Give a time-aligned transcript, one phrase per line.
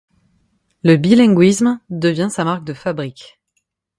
[0.81, 3.39] Le bilinguisme devient sa marque de fabrique.